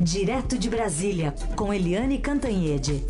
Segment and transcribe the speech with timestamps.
[0.00, 3.02] Direto de Brasília, com Eliane Cantanhede.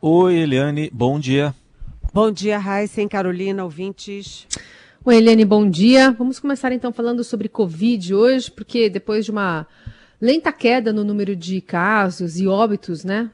[0.00, 1.54] Oi, Eliane, bom dia.
[2.12, 4.46] Bom dia, Raíssa, Carolina, ouvintes.
[5.04, 6.12] Oi, Eliane, bom dia.
[6.12, 9.66] Vamos começar então falando sobre Covid hoje, porque depois de uma
[10.20, 13.30] lenta queda no número de casos e óbitos, né,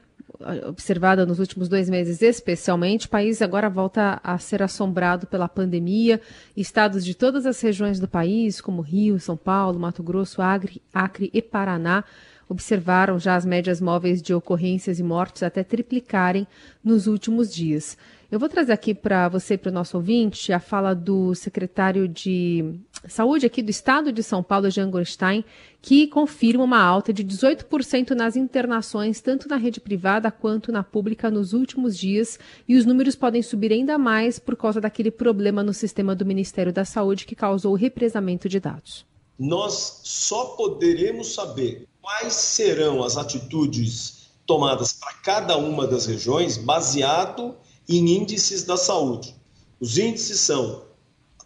[0.67, 6.21] observada nos últimos dois meses, especialmente, o país agora volta a ser assombrado pela pandemia.
[6.55, 11.29] Estados de todas as regiões do país, como Rio, São Paulo, Mato Grosso, Acre, Acre
[11.33, 12.03] e Paraná,
[12.47, 16.47] observaram já as médias móveis de ocorrências e mortes até triplicarem
[16.83, 17.97] nos últimos dias.
[18.31, 22.07] Eu vou trazer aqui para você e para o nosso ouvinte a fala do secretário
[22.07, 25.43] de Saúde aqui do Estado de São Paulo, Jean Gorstein,
[25.81, 31.31] que confirma uma alta de 18% nas internações, tanto na rede privada quanto na pública,
[31.31, 35.73] nos últimos dias, e os números podem subir ainda mais por causa daquele problema no
[35.73, 39.07] sistema do Ministério da Saúde que causou o represamento de dados.
[39.39, 47.55] Nós só poderemos saber quais serão as atitudes tomadas para cada uma das regiões baseado
[47.97, 49.35] em índices da saúde.
[49.79, 50.83] Os índices são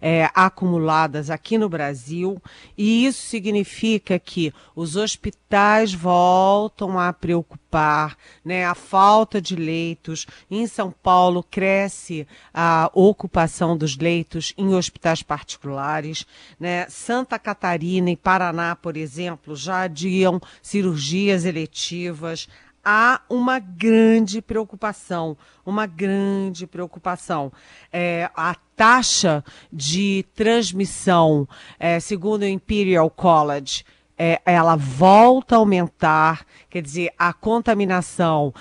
[0.00, 2.42] é, acumuladas aqui no Brasil,
[2.76, 10.26] e isso significa que os hospitais voltam a preocupar, né, a falta de leitos.
[10.50, 16.26] Em São Paulo cresce a ocupação dos leitos em hospitais particulares.
[16.60, 16.86] Né?
[16.88, 22.48] Santa Catarina e Paraná, por exemplo, já adiam cirurgias eletivas
[22.90, 27.52] há uma grande preocupação, uma grande preocupação.
[27.92, 31.46] É, a taxa de transmissão,
[31.78, 33.84] é, segundo o Imperial College,
[34.16, 38.54] é, ela volta a aumentar, quer dizer, a contaminação,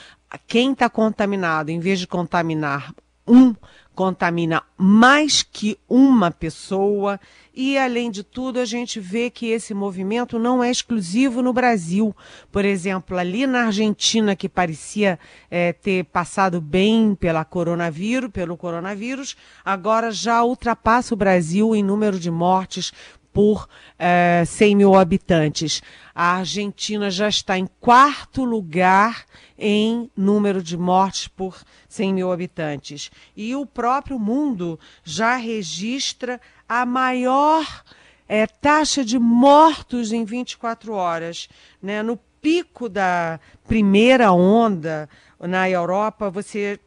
[0.45, 2.93] quem está contaminado, em vez de contaminar
[3.25, 3.55] um,
[3.97, 7.19] contamina mais que uma pessoa
[7.51, 12.15] e, além de tudo, a gente vê que esse movimento não é exclusivo no Brasil.
[12.51, 15.17] Por exemplo, ali na Argentina, que parecia
[15.49, 19.35] é, ter passado bem pela coronavírus, pelo coronavírus,
[19.65, 22.93] agora já ultrapassa o Brasil em número de mortes
[23.37, 25.83] por é, 100 mil habitantes.
[26.15, 29.25] A Argentina já está em quarto lugar
[29.55, 31.55] em número de mortes por
[31.87, 33.11] 100 mil habitantes.
[33.35, 37.63] E o próprio mundo já registra a maior
[38.27, 41.47] é, taxa de mortos em 24 horas.
[41.79, 42.01] Né?
[42.01, 45.07] No pico da primeira onda
[45.39, 46.79] na Europa, você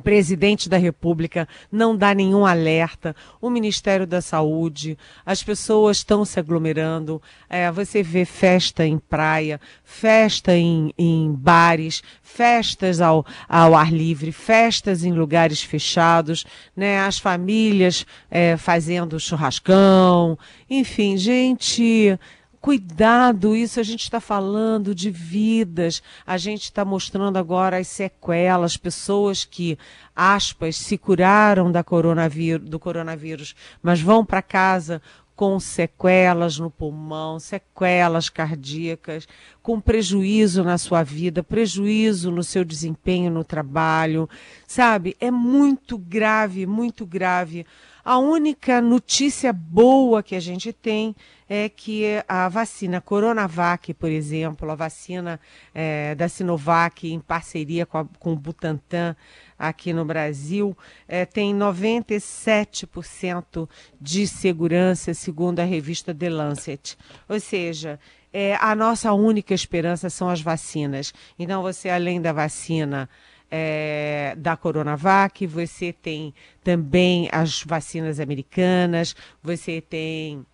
[0.00, 6.38] Presidente da República não dá nenhum alerta, o Ministério da Saúde, as pessoas estão se
[6.38, 13.92] aglomerando, é, você vê festa em praia, festa em, em bares, festas ao, ao, ar
[13.92, 20.38] livre, festas em lugares fechados, né, as famílias é, fazendo churrascão,
[20.68, 22.18] enfim, gente
[22.62, 28.76] Cuidado, isso a gente está falando de vidas, a gente está mostrando agora as sequelas,
[28.76, 29.76] pessoas que,
[30.14, 35.02] aspas, se curaram da coronavírus, do coronavírus, mas vão para casa
[35.34, 39.26] com sequelas no pulmão, sequelas cardíacas,
[39.62, 44.28] com prejuízo na sua vida, prejuízo no seu desempenho no trabalho,
[44.66, 45.16] sabe?
[45.18, 47.66] É muito grave, muito grave.
[48.04, 51.14] A única notícia boa que a gente tem
[51.48, 55.38] é que a vacina Coronavac, por exemplo, a vacina
[55.74, 59.14] é, da Sinovac em parceria com, a, com o Butantan
[59.62, 60.76] aqui no Brasil,
[61.06, 63.68] é, tem 97%
[64.00, 66.98] de segurança, segundo a revista The Lancet.
[67.28, 68.00] Ou seja,
[68.32, 71.14] é, a nossa única esperança são as vacinas.
[71.38, 73.08] Então, você, além da vacina
[73.48, 80.44] é, da Coronavac, você tem também as vacinas americanas, você tem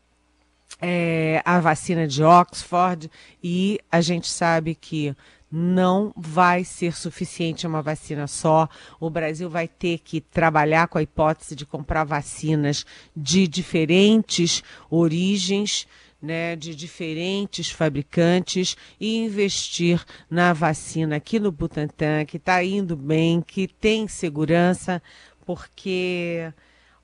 [0.82, 3.10] é, a vacina de Oxford
[3.42, 5.16] e a gente sabe que
[5.50, 8.68] não vai ser suficiente uma vacina só.
[9.00, 12.84] O Brasil vai ter que trabalhar com a hipótese de comprar vacinas
[13.16, 15.86] de diferentes origens,
[16.20, 23.40] né, de diferentes fabricantes e investir na vacina aqui no Butantan, que está indo bem,
[23.40, 25.00] que tem segurança,
[25.46, 26.52] porque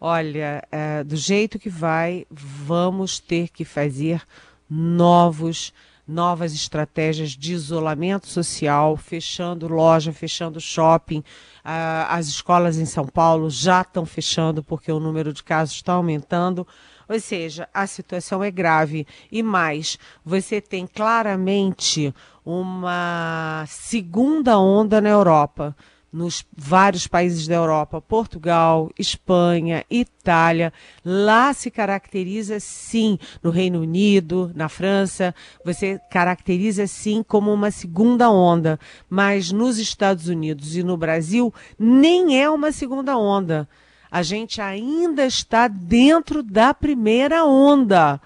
[0.01, 4.21] olha, é, do jeito que vai, vamos ter que fazer
[4.69, 5.73] novos
[6.07, 11.25] novas estratégias de isolamento social, fechando loja, fechando shopping.
[11.65, 15.95] Ah, as escolas em São Paulo já estão fechando porque o número de casos está
[15.95, 16.67] aumentando.
[17.09, 19.07] Ou seja, a situação é grave.
[19.31, 22.15] E mais, você tem claramente
[22.45, 25.75] uma segunda onda na Europa
[26.15, 30.73] nos vários países da Europa, Portugal, Espanha, Itália.
[31.05, 35.35] Lá se caracteriza sim, no Reino Unido, na França,
[35.65, 38.79] você caracteriza sim como uma segunda onda,
[39.11, 43.69] mas nos Estados Unidos e no Brasil nem é uma segunda onda.
[44.09, 48.21] A gente ainda está dentro da primeira onda.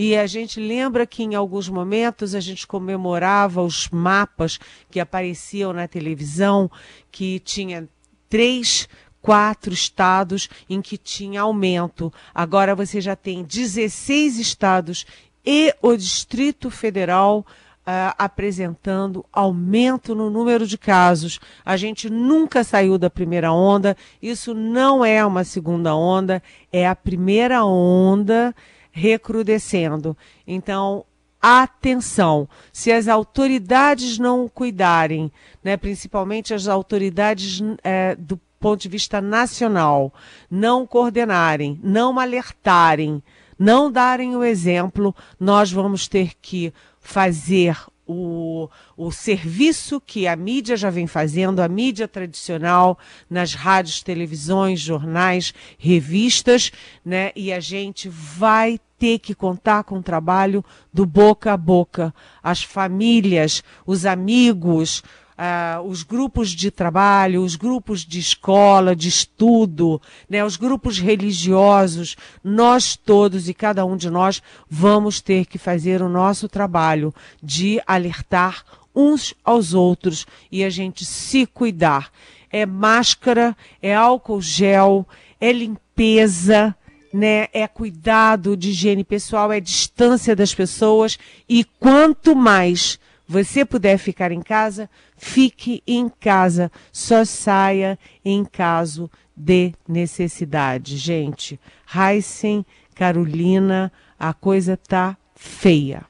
[0.00, 4.56] E a gente lembra que em alguns momentos a gente comemorava os mapas
[4.88, 6.70] que apareciam na televisão,
[7.10, 7.88] que tinha
[8.28, 8.88] três,
[9.20, 12.12] quatro estados em que tinha aumento.
[12.32, 15.04] Agora você já tem 16 estados
[15.44, 17.44] e o Distrito Federal
[17.88, 21.40] Uh, apresentando aumento no número de casos.
[21.64, 26.94] A gente nunca saiu da primeira onda, isso não é uma segunda onda, é a
[26.94, 28.54] primeira onda
[28.98, 30.16] recrudescendo.
[30.46, 31.04] Então,
[31.40, 35.30] atenção, se as autoridades não cuidarem,
[35.62, 40.12] né, principalmente as autoridades é, do ponto de vista nacional,
[40.50, 43.22] não coordenarem, não alertarem,
[43.56, 47.76] não darem o exemplo, nós vamos ter que fazer
[48.08, 52.98] o, o serviço que a mídia já vem fazendo, a mídia tradicional,
[53.28, 56.72] nas rádios, televisões, jornais, revistas,
[57.04, 57.30] né?
[57.36, 62.14] E a gente vai ter que contar com o trabalho do boca a boca.
[62.42, 65.02] As famílias, os amigos,
[65.38, 72.16] uh, os grupos de trabalho, os grupos de escola, de estudo, né, os grupos religiosos,
[72.42, 77.80] nós todos e cada um de nós vamos ter que fazer o nosso trabalho de
[77.86, 82.10] alertar uns aos outros e a gente se cuidar.
[82.50, 85.06] É máscara, é álcool gel,
[85.40, 86.74] é limpeza,
[87.12, 87.48] né?
[87.52, 92.98] É cuidado de higiene pessoal, é distância das pessoas e quanto mais
[93.28, 96.72] você puder ficar em casa, fique em casa.
[96.90, 100.96] Só saia em caso de necessidade.
[100.96, 101.60] Gente,
[101.94, 106.07] Heisen, Carolina, a coisa tá feia.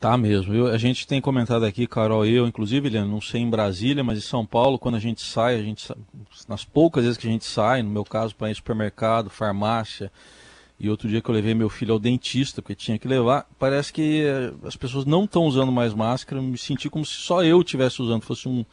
[0.00, 0.54] Tá mesmo.
[0.54, 4.16] Eu, a gente tem comentado aqui, Carol eu, inclusive, Eliane, não sei em Brasília, mas
[4.16, 5.86] em São Paulo, quando a gente sai, a gente
[6.48, 10.10] nas poucas vezes que a gente sai, no meu caso, para ir supermercado, farmácia,
[10.78, 13.92] e outro dia que eu levei meu filho ao dentista, porque tinha que levar, parece
[13.92, 17.60] que eh, as pessoas não estão usando mais máscara, me senti como se só eu
[17.60, 18.64] estivesse usando, fosse um,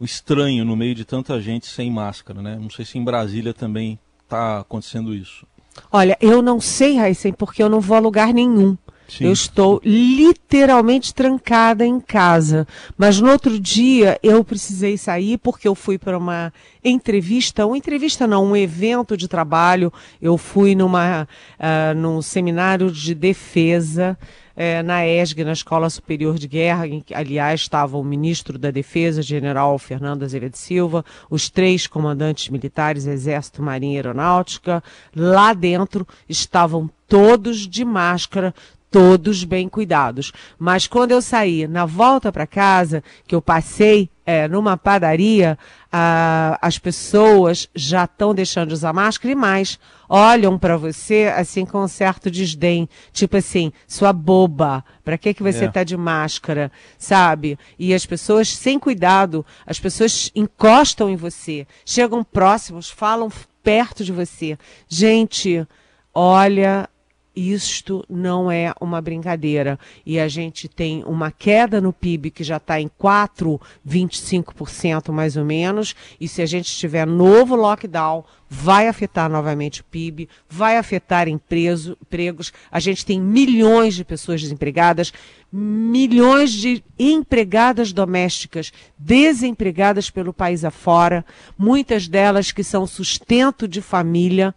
[0.00, 2.56] um, estranho no meio de tanta gente sem máscara, né?
[2.58, 5.46] Não sei se em Brasília também está acontecendo isso.
[5.92, 8.78] Olha, eu não sei, Raíssen, porque eu não vou a lugar nenhum.
[9.08, 9.26] Sim.
[9.26, 12.66] Eu estou literalmente trancada em casa.
[12.96, 16.52] Mas no outro dia eu precisei sair porque eu fui para uma
[16.84, 19.92] entrevista, uma entrevista não, um evento de trabalho.
[20.20, 24.18] Eu fui numa, uh, num seminário de defesa
[24.56, 28.70] é, na ESG, na Escola Superior de Guerra, em que, aliás, estava o ministro da
[28.70, 34.82] Defesa, general Fernando Azevedo Silva, os três comandantes militares, Exército, Marinha e Aeronáutica.
[35.14, 38.54] Lá dentro estavam todos de máscara,
[38.94, 40.30] todos bem cuidados.
[40.56, 45.58] Mas quando eu saí na volta para casa, que eu passei é, numa padaria,
[45.90, 51.66] ah, as pessoas já estão deixando de usar máscara e mais olham para você assim
[51.66, 55.68] com um certo desdém, tipo assim, sua boba, para que que você é.
[55.68, 57.58] tá de máscara, sabe?
[57.76, 63.28] E as pessoas sem cuidado, as pessoas encostam em você, chegam próximos, falam
[63.60, 64.56] perto de você.
[64.88, 65.66] Gente,
[66.14, 66.88] olha,
[67.34, 69.78] isto não é uma brincadeira.
[70.04, 75.44] E a gente tem uma queda no PIB que já está em 4,25% mais ou
[75.44, 75.96] menos.
[76.20, 81.98] E se a gente tiver novo lockdown, vai afetar novamente o PIB, vai afetar empreso,
[82.00, 82.52] empregos.
[82.70, 85.12] A gente tem milhões de pessoas desempregadas,
[85.52, 91.24] milhões de empregadas domésticas desempregadas pelo país afora,
[91.58, 94.54] muitas delas que são sustento de família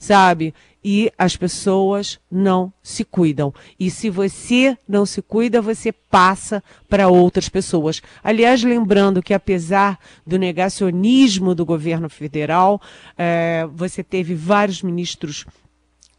[0.00, 0.54] sabe?
[0.82, 3.52] E as pessoas não se cuidam.
[3.78, 8.00] E se você não se cuida, você passa para outras pessoas.
[8.22, 12.80] Aliás, lembrando que apesar do negacionismo do governo federal,
[13.16, 15.44] é, você teve vários ministros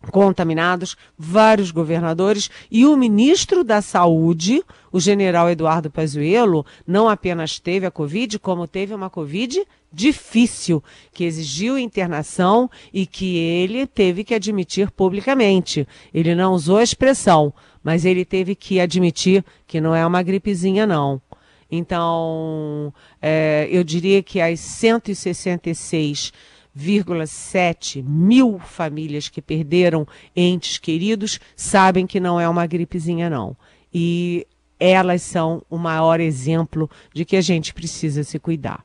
[0.10, 7.86] contaminados, vários governadores e o ministro da Saúde, o general Eduardo Pazuello, não apenas teve
[7.86, 10.82] a Covid, como teve uma Covid difícil,
[11.14, 15.88] que exigiu internação e que ele teve que admitir publicamente.
[16.14, 17.54] Ele não usou a expressão,
[17.84, 21.22] mas ele teve que admitir que não é uma gripezinha, não.
[21.70, 26.34] Então, é, eu diria que as 166
[26.78, 33.56] 1,7 mil famílias que perderam entes queridos sabem que não é uma gripezinha, não.
[33.94, 34.48] E
[34.80, 38.84] elas são o maior exemplo de que a gente precisa se cuidar.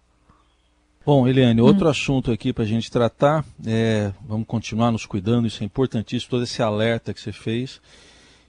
[1.07, 1.91] Bom, Eliane, outro hum.
[1.91, 6.43] assunto aqui para a gente tratar, é, vamos continuar nos cuidando, isso é importantíssimo, todo
[6.43, 7.81] esse alerta que você fez.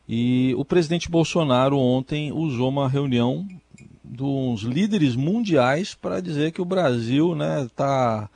[0.09, 3.47] E o presidente Bolsonaro ontem usou uma reunião
[4.03, 8.27] dos líderes mundiais para dizer que o Brasil está né,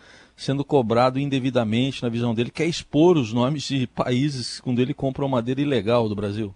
[0.42, 5.30] sendo cobrado indevidamente, na visão dele, quer expor os nomes de países com ele compram
[5.30, 6.54] madeira ilegal do Brasil.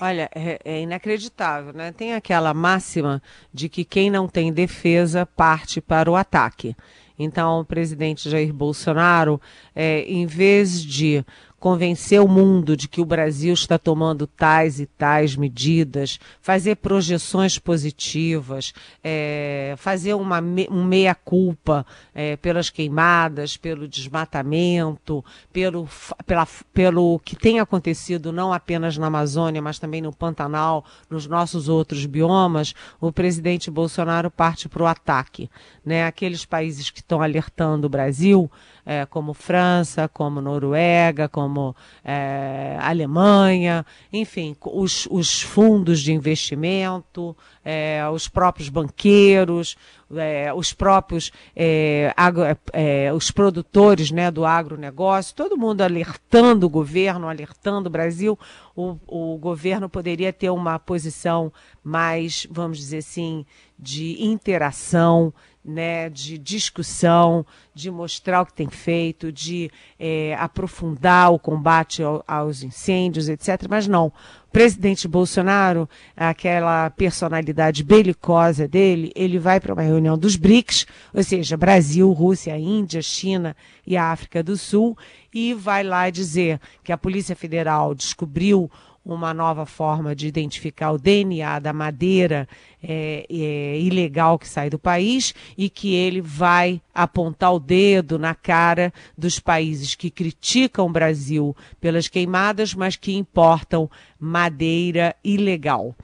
[0.00, 1.92] Olha, é, é, inacreditável, né?
[1.92, 6.74] Tem aquela máxima de que quem não tem defesa parte para o ataque.
[7.18, 9.40] Então, o presidente Jair Bolsonaro,
[9.74, 11.22] é, em vez de
[11.64, 17.58] convencer o mundo de que o Brasil está tomando tais e tais medidas, fazer projeções
[17.58, 25.88] positivas, é, fazer uma um meia-culpa é, pelas queimadas, pelo desmatamento, pelo,
[26.26, 31.66] pela, pelo que tem acontecido não apenas na Amazônia, mas também no Pantanal, nos nossos
[31.66, 35.48] outros biomas, o presidente Bolsonaro parte para o ataque.
[35.82, 36.04] Né?
[36.04, 38.50] Aqueles países que estão alertando o Brasil
[38.86, 41.74] é, como França, como Noruega, como
[42.04, 49.76] é, Alemanha, enfim, os, os, fundos de investimento, é, os próprios banqueiros,
[50.14, 56.70] é, os próprios é, agro, é, os produtores né, do agronegócio, todo mundo alertando o
[56.70, 58.38] governo, alertando o Brasil,
[58.76, 63.46] o, o governo poderia ter uma posição mais, vamos dizer assim,
[63.78, 65.32] de interação,
[65.64, 72.22] né, de discussão, de mostrar o que tem feito, de é, aprofundar o combate ao,
[72.28, 73.66] aos incêndios, etc.
[73.68, 74.08] Mas não.
[74.08, 81.22] O presidente Bolsonaro, aquela personalidade belicosa dele, ele vai para uma reunião dos BRICS, ou
[81.22, 83.56] seja, Brasil, Rússia, Índia, China
[83.86, 84.96] e África do Sul,
[85.32, 88.70] e vai lá dizer que a Polícia Federal descobriu
[89.04, 92.48] uma nova forma de identificar o DNA da madeira
[92.82, 98.34] é, é, ilegal que sai do país e que ele vai apontar o dedo na
[98.34, 105.94] cara dos países que criticam o Brasil pelas queimadas, mas que importam madeira ilegal.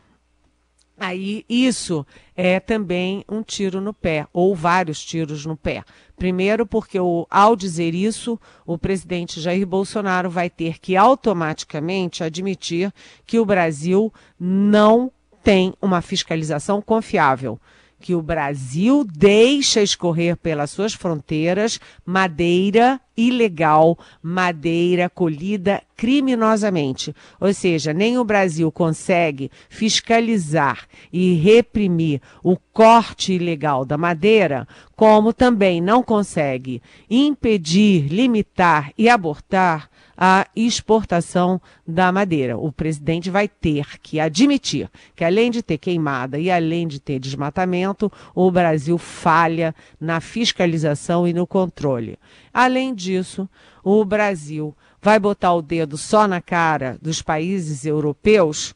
[1.00, 5.82] Aí isso é também um tiro no pé, ou vários tiros no pé.
[6.14, 12.92] Primeiro, porque o, ao dizer isso, o presidente Jair Bolsonaro vai ter que automaticamente admitir
[13.26, 15.10] que o Brasil não
[15.42, 17.58] tem uma fiscalização confiável
[18.00, 27.14] que o Brasil deixa escorrer pelas suas fronteiras madeira ilegal madeira colhida criminosamente.
[27.38, 34.66] Ou seja, nem o Brasil consegue fiscalizar e reprimir o corte ilegal da madeira,
[34.96, 36.80] como também não consegue
[37.10, 39.90] impedir, limitar e abortar
[40.22, 41.58] a exportação
[41.88, 42.58] da madeira.
[42.58, 47.18] O presidente vai ter que admitir que, além de ter queimada e além de ter
[47.18, 52.18] desmatamento, o Brasil falha na fiscalização e no controle.
[52.52, 53.48] Além disso,
[53.82, 58.74] o Brasil vai botar o dedo só na cara dos países europeus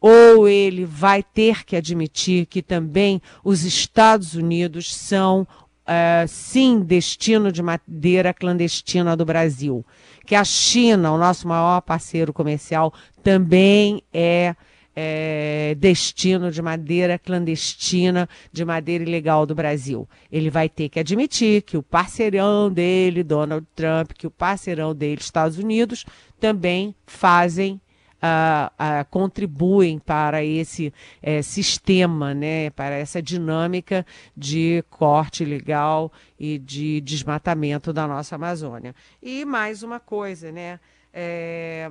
[0.00, 5.46] ou ele vai ter que admitir que também os Estados Unidos são
[5.86, 9.84] uh, sim destino de madeira clandestina do Brasil.
[10.26, 14.56] Que a China, o nosso maior parceiro comercial, também é,
[14.94, 20.08] é destino de madeira clandestina, de madeira ilegal do Brasil.
[20.30, 25.20] Ele vai ter que admitir que o parceirão dele, Donald Trump, que o parceirão dele,
[25.20, 26.04] Estados Unidos,
[26.40, 27.80] também fazem
[28.22, 30.92] uh, uh, contribuem para esse
[31.22, 34.04] uh, sistema, né, para essa dinâmica
[34.36, 38.94] de corte legal e de desmatamento da nossa Amazônia.
[39.22, 40.80] E mais uma coisa, né?
[41.12, 41.90] É,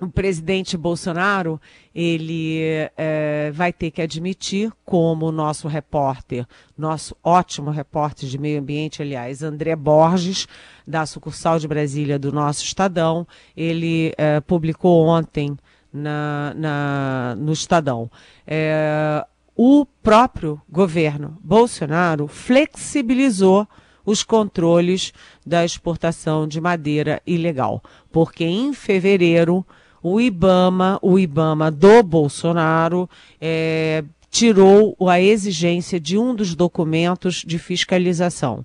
[0.00, 1.60] o presidente Bolsonaro
[1.94, 2.58] ele
[2.96, 9.02] é, vai ter que admitir, como o nosso repórter, nosso ótimo repórter de meio ambiente,
[9.02, 10.48] aliás, André Borges,
[10.86, 13.26] da sucursal de Brasília do nosso Estadão,
[13.56, 15.56] ele é, publicou ontem
[15.92, 18.10] na, na, no Estadão.
[18.46, 19.24] É,
[19.56, 23.68] o próprio governo Bolsonaro flexibilizou
[24.04, 25.12] os controles
[25.44, 27.82] da exportação de madeira ilegal,
[28.12, 29.64] porque em fevereiro
[30.02, 33.08] o IBAMA, o IBAMA do Bolsonaro,
[33.40, 38.62] é, tirou a exigência de um dos documentos de fiscalização.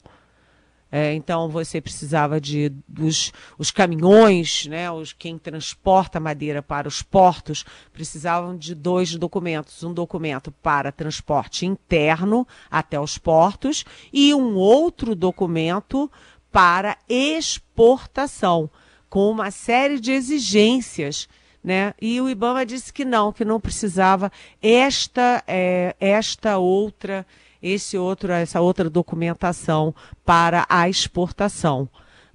[0.91, 7.03] É, então você precisava de dos os caminhões, né, os quem transporta madeira para os
[7.03, 14.55] portos precisavam de dois documentos, um documento para transporte interno até os portos e um
[14.55, 16.12] outro documento
[16.51, 18.69] para exportação
[19.10, 21.27] com uma série de exigências.
[21.63, 21.93] Né?
[22.01, 24.31] E o IBAMA disse que não, que não precisava
[24.62, 27.25] esta, é, esta outra,
[27.61, 29.93] esse outro, essa outra documentação
[30.25, 31.89] para a exportação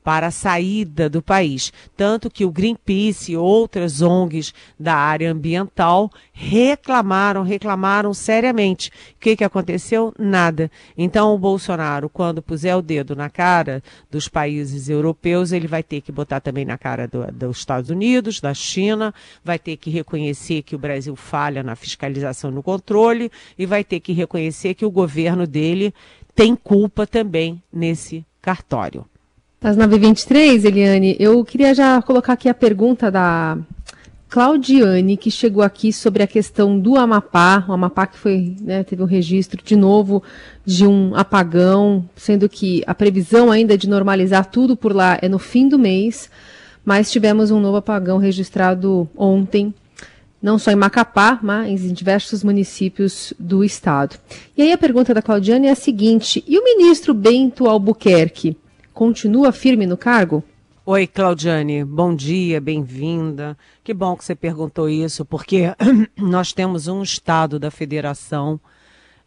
[0.05, 1.73] para a saída do país.
[1.97, 8.91] Tanto que o Greenpeace e outras ONGs da área ambiental reclamaram, reclamaram seriamente.
[8.91, 10.13] O que, que aconteceu?
[10.19, 10.71] Nada.
[10.97, 16.03] Então, o Bolsonaro, quando puser o dedo na cara dos países europeus, ele vai ter
[16.03, 20.63] que botar também na cara do, dos Estados Unidos, da China, vai ter que reconhecer
[20.63, 24.91] que o Brasil falha na fiscalização no controle e vai ter que reconhecer que o
[24.91, 25.95] governo dele
[26.35, 29.07] tem culpa também nesse cartório.
[29.65, 33.57] Às 9h23, Eliane, eu queria já colocar aqui a pergunta da
[34.29, 39.03] Claudiane, que chegou aqui sobre a questão do Amapá, o Amapá que foi, né, teve
[39.03, 40.23] um registro de novo
[40.67, 45.39] de um apagão, sendo que a previsão ainda de normalizar tudo por lá é no
[45.39, 46.29] fim do mês,
[46.85, 49.73] mas tivemos um novo apagão registrado ontem,
[50.43, 54.17] não só em Macapá, mas em diversos municípios do estado.
[54.59, 58.59] E aí a pergunta da Claudiane é a seguinte: e o ministro Bento Albuquerque?
[58.95, 60.43] Continua firme no cargo?
[60.87, 63.59] Oi, Claudiane, bom dia, bem-vinda.
[63.83, 65.65] Que bom que você perguntou isso, porque
[66.17, 68.61] nós temos um estado da federação,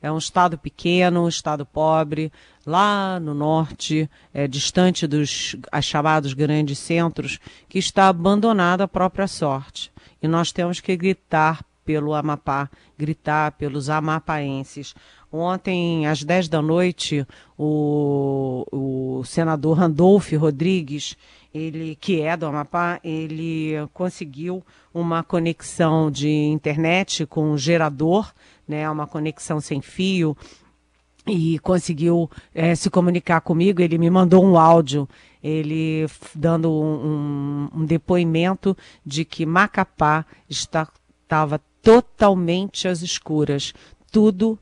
[0.02, 2.32] é um estado pequeno, um estado pobre,
[2.66, 9.92] lá no norte, é, distante dos chamados grandes centros, que está abandonado à própria sorte.
[10.22, 14.94] E nós temos que gritar pelo Amapá, gritar pelos amapaenses.
[15.32, 21.18] Ontem, às 10 da noite, o, o senador Randolph Rodrigues,
[21.54, 24.64] ele, que é do Amapá, ele conseguiu
[24.94, 28.32] uma conexão de internet com um gerador,
[28.66, 30.36] né, uma conexão sem fio,
[31.26, 33.82] e conseguiu é, se comunicar comigo.
[33.82, 35.10] Ele me mandou um áudio,
[35.44, 43.74] ele dando um, um, depoimento de que Macapá estava totalmente às escuras,
[44.10, 44.58] tudo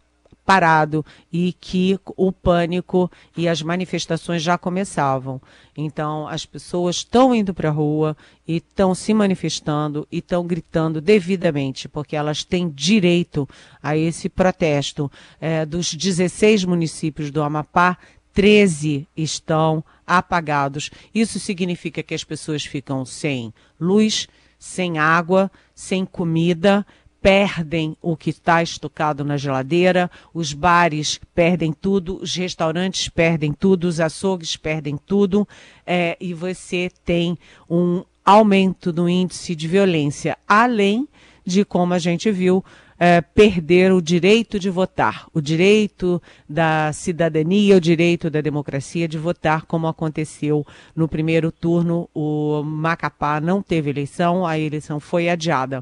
[0.46, 1.04] parado
[1.34, 5.42] e que o pânico e as manifestações já começavam.
[5.76, 8.16] Então, as pessoas estão indo para a rua
[8.48, 13.50] e estão se manifestando e estão gritando devidamente, porque elas têm direito
[13.82, 15.12] a esse protesto.
[15.42, 17.98] É, dos 16 municípios do Amapá,
[18.34, 20.92] 13 estão apagados.
[21.14, 24.28] Isso significa que as pessoas ficam sem luz,
[24.60, 26.86] sem água, sem comida,
[27.26, 33.86] perdem o que está estocado na geladeira, os bares perdem tudo, os restaurantes perdem tudo,
[33.86, 35.48] os açougues perdem tudo,
[35.88, 37.36] é, e você tem
[37.68, 41.08] um aumento do índice de violência, além
[41.44, 42.64] de, como a gente viu,
[43.00, 49.18] é, perder o direito de votar, o direito da cidadania, o direito da democracia de
[49.18, 50.64] votar, como aconteceu
[50.96, 52.08] no primeiro turno.
[52.14, 55.82] O Macapá não teve eleição, a eleição foi adiada.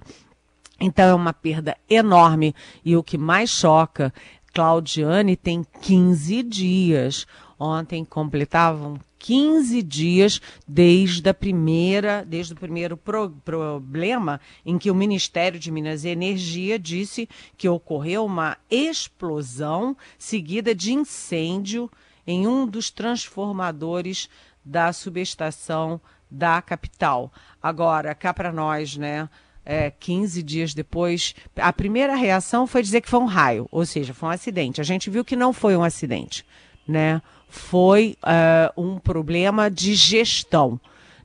[0.83, 2.53] Então é uma perda enorme.
[2.83, 4.13] E o que mais choca,
[4.53, 7.25] Claudiane tem 15 dias.
[7.57, 14.95] Ontem completavam 15 dias desde a primeira, desde o primeiro pro, problema em que o
[14.95, 21.89] Ministério de Minas e Energia disse que ocorreu uma explosão seguida de incêndio
[22.27, 24.29] em um dos transformadores
[24.65, 27.31] da subestação da capital.
[27.61, 29.29] Agora, cá para nós, né?
[29.65, 34.13] É, 15 dias depois, a primeira reação foi dizer que foi um raio, ou seja,
[34.13, 34.81] foi um acidente.
[34.81, 36.45] A gente viu que não foi um acidente,
[36.85, 37.21] né?
[37.53, 40.79] foi uh, um problema de gestão.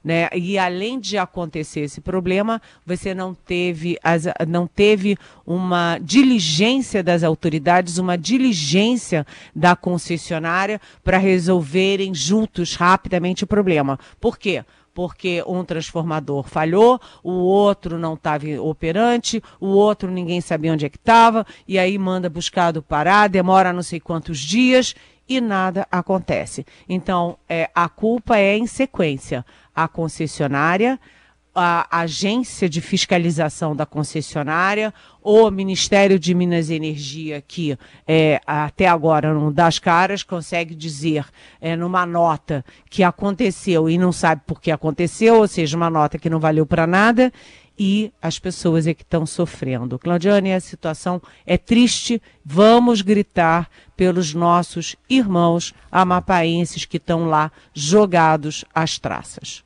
[0.05, 0.29] Né?
[0.35, 7.22] E além de acontecer esse problema, você não teve, as, não teve uma diligência das
[7.22, 13.98] autoridades, uma diligência da concessionária para resolverem juntos rapidamente o problema.
[14.20, 14.64] Por quê?
[14.98, 20.88] Porque um transformador falhou, o outro não estava operante, o outro ninguém sabia onde é
[20.88, 24.96] que estava, e aí manda buscar do Pará, demora não sei quantos dias
[25.28, 26.66] e nada acontece.
[26.88, 29.46] Então, é, a culpa é em sequência.
[29.72, 30.98] A concessionária,
[31.59, 38.87] a agência de fiscalização da concessionária, o Ministério de Minas e Energia, que é, até
[38.87, 41.27] agora não dá as caras, consegue dizer
[41.61, 46.18] é, numa nota que aconteceu e não sabe por que aconteceu, ou seja, uma nota
[46.18, 47.33] que não valeu para nada,
[47.79, 49.99] e as pessoas é que estão sofrendo.
[49.99, 52.21] Claudiane, a situação é triste.
[52.44, 59.62] Vamos gritar pelos nossos irmãos amapaenses que estão lá jogados às traças.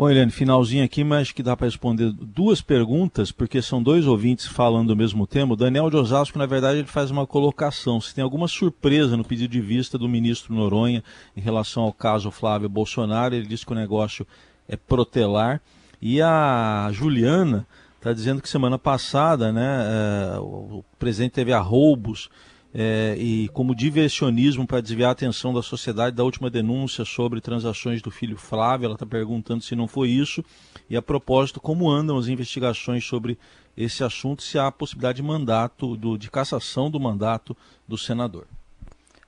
[0.00, 4.46] Bom, Helene, finalzinho aqui, mas que dá para responder duas perguntas, porque são dois ouvintes
[4.46, 5.52] falando do mesmo tema.
[5.52, 8.00] O Daniel de Osasco, na verdade, ele faz uma colocação.
[8.00, 11.04] Se tem alguma surpresa no pedido de vista do ministro Noronha
[11.36, 14.26] em relação ao caso Flávio Bolsonaro, ele diz que o negócio
[14.66, 15.60] é protelar.
[16.00, 17.66] E a Juliana
[17.98, 22.30] está dizendo que semana passada né, é, o presidente teve arroubos
[22.72, 28.00] é, e como diversionismo para desviar a atenção da sociedade da última denúncia sobre transações
[28.00, 28.86] do filho Flávio.
[28.86, 30.44] Ela está perguntando se não foi isso.
[30.88, 33.38] E a propósito, como andam as investigações sobre
[33.76, 37.56] esse assunto, se há possibilidade de mandato, do, de cassação do mandato
[37.86, 38.46] do senador.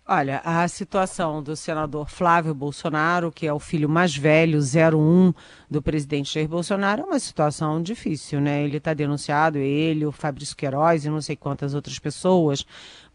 [0.05, 5.33] Olha, a situação do senador Flávio Bolsonaro, que é o filho mais velho, 01
[5.71, 8.65] do presidente Jair Bolsonaro, é uma situação difícil, né?
[8.65, 12.67] Ele está denunciado, ele, o Fabrício Queiroz e não sei quantas outras pessoas,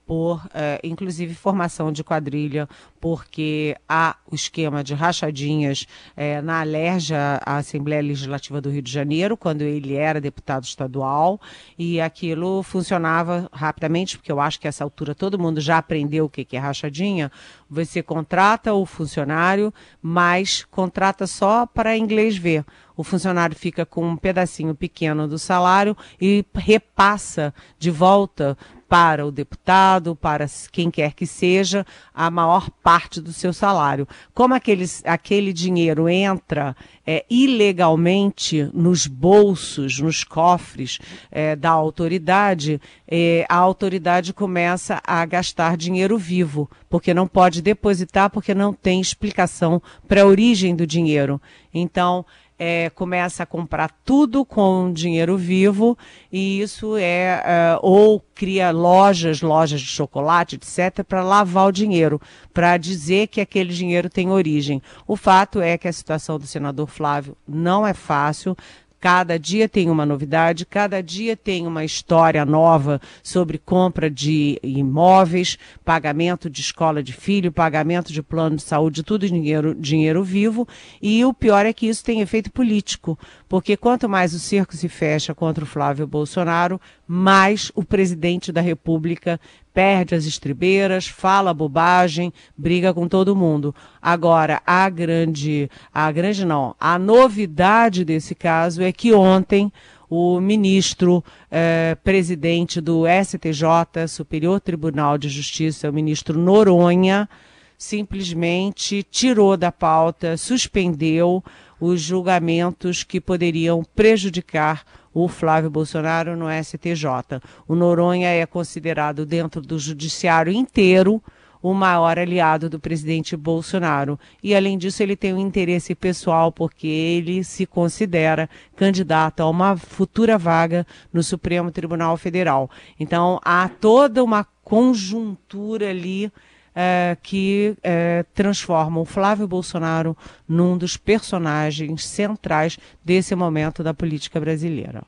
[0.07, 2.67] por, eh, inclusive, formação de quadrilha,
[2.99, 8.91] porque há o esquema de rachadinhas eh, na Alerja, a Assembleia Legislativa do Rio de
[8.91, 11.39] Janeiro, quando ele era deputado estadual,
[11.77, 16.25] e aquilo funcionava rapidamente, porque eu acho que a essa altura todo mundo já aprendeu
[16.25, 17.31] o que é rachadinha.
[17.69, 22.65] Você contrata o funcionário, mas contrata só para inglês ver
[22.97, 28.57] o funcionário fica com um pedacinho pequeno do salário e repassa de volta
[28.89, 34.07] para o deputado, para quem quer que seja, a maior parte do seu salário.
[34.33, 40.99] Como aqueles, aquele dinheiro entra é, ilegalmente nos bolsos, nos cofres
[41.31, 48.29] é, da autoridade, é, a autoridade começa a gastar dinheiro vivo, porque não pode depositar,
[48.29, 51.41] porque não tem explicação para a origem do dinheiro.
[51.73, 52.25] Então,
[52.59, 55.97] é, começa a comprar tudo com dinheiro vivo
[56.31, 62.19] e isso é, é ou cria lojas, lojas de chocolate, etc, para lavar o dinheiro,
[62.53, 64.81] para dizer que aquele dinheiro tem origem.
[65.07, 68.55] O fato é que a situação do senador Flávio não é fácil.
[68.99, 75.57] Cada dia tem uma novidade, cada dia tem uma história nova sobre compra de imóveis,
[75.85, 80.67] pagamento de escola de filho, pagamento de plano de saúde, tudo dinheiro, dinheiro vivo.
[80.99, 84.89] E o pior é que isso tem efeito político, porque quanto mais o cerco se
[84.89, 89.39] fecha contra o Flávio Bolsonaro, mais o presidente da República
[89.77, 93.75] perde as estribeiras, fala bobagem, briga com todo mundo.
[94.01, 99.71] Agora, a grande, a grande não, a novidade desse caso é que ontem
[100.09, 107.29] o ministro eh, presidente do STJ, Superior Tribunal de Justiça, o ministro Noronha,
[107.77, 111.43] simplesmente tirou da pauta, suspendeu
[111.79, 117.41] os julgamentos que poderiam prejudicar o Flávio Bolsonaro no STJ.
[117.67, 121.21] O Noronha é considerado dentro do judiciário inteiro
[121.61, 124.19] o maior aliado do presidente Bolsonaro.
[124.43, 129.75] E, além disso, ele tem um interesse pessoal, porque ele se considera candidato a uma
[129.75, 132.69] futura vaga no Supremo Tribunal Federal.
[132.99, 136.31] Então, há toda uma conjuntura ali
[136.79, 140.15] é, que é, transforma o Flávio Bolsonaro
[140.47, 145.01] num dos personagens centrais desse momento da política brasileira.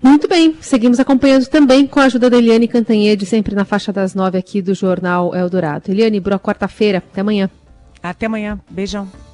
[0.00, 4.14] Muito bem, seguimos acompanhando também com a ajuda da Eliane Cantanhede, sempre na faixa das
[4.14, 5.90] nove aqui do Jornal Eldorado.
[5.90, 7.50] Eliane, boa quarta-feira, até amanhã.
[8.00, 9.29] Até amanhã, beijão.